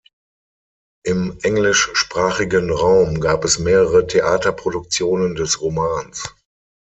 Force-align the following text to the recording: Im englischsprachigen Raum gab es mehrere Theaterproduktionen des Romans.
Im 1.05 1.37
englischsprachigen 1.43 2.71
Raum 2.71 3.19
gab 3.21 3.45
es 3.45 3.59
mehrere 3.59 4.07
Theaterproduktionen 4.07 5.35
des 5.35 5.61
Romans. 5.61 6.27